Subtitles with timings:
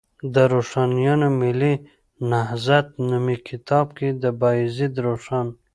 [0.33, 1.73] د روښانیانو ملي
[2.31, 5.47] نهضت نومي کتاب کې، د بایزید روښان